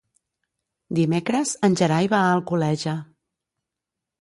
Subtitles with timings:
[0.99, 2.97] Dimecres en Gerai va a Alcoleja.